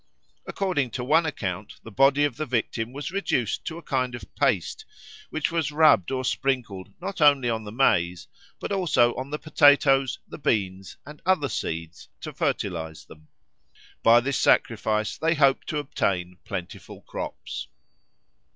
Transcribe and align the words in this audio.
According 0.47 0.89
to 0.97 1.03
one 1.03 1.27
account 1.27 1.75
the 1.83 1.91
body 1.91 2.23
of 2.25 2.35
the 2.35 2.47
victim 2.47 2.91
was 2.91 3.11
reduced 3.11 3.63
to 3.65 3.77
a 3.77 3.83
kind 3.83 4.15
of 4.15 4.23
paste, 4.33 4.83
which 5.29 5.51
was 5.51 5.71
rubbed 5.71 6.09
or 6.09 6.25
sprinkled 6.25 6.91
not 6.99 7.21
only 7.21 7.47
on 7.51 7.65
the 7.65 7.71
maize 7.71 8.27
but 8.59 8.71
also 8.71 9.13
on 9.13 9.29
the 9.29 9.37
potatoes, 9.37 10.17
the 10.27 10.39
beans, 10.39 10.97
and 11.05 11.21
other 11.23 11.49
seeds 11.49 12.09
to 12.21 12.33
fertilise 12.33 13.05
them. 13.05 13.27
By 14.01 14.21
this 14.21 14.39
sacrifice 14.39 15.19
they 15.19 15.35
hoped 15.35 15.67
to 15.67 15.77
obtain 15.77 16.39
plentiful 16.45 17.01
crops. 17.01 17.67